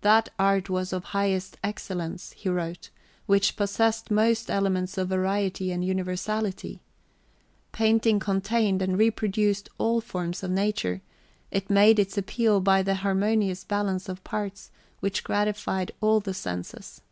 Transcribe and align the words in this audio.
That 0.00 0.30
art 0.38 0.70
was 0.70 0.94
of 0.94 1.04
highest 1.12 1.58
excellence, 1.62 2.32
he 2.32 2.48
wrote, 2.48 2.88
which 3.26 3.54
possessed 3.54 4.10
most 4.10 4.50
elements 4.50 4.96
of 4.96 5.10
variety 5.10 5.72
and 5.72 5.84
universality. 5.84 6.80
Painting 7.70 8.18
contained 8.18 8.80
and 8.80 8.96
reproduced 8.96 9.68
all 9.76 10.00
forms 10.00 10.42
of 10.42 10.50
nature; 10.50 11.02
it 11.50 11.68
made 11.68 11.98
its 11.98 12.16
appeal 12.16 12.60
by 12.62 12.82
the 12.82 12.94
harmonious 13.04 13.62
balance 13.62 14.08
of 14.08 14.24
parts 14.24 14.70
which 15.00 15.22
gratified 15.22 15.92
all 16.00 16.18
the 16.20 16.32
senses. 16.32 17.02